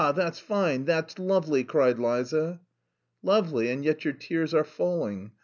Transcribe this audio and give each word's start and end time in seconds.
That's 0.15 0.39
fine, 0.39 0.85
that's 0.85 1.19
lovely," 1.19 1.63
cried 1.63 1.99
Liza. 1.99 2.59
"Lovely, 3.21 3.69
and 3.69 3.85
yet 3.85 4.03
your 4.03 4.15
tears 4.15 4.51
are 4.51 4.63
falling. 4.63 5.33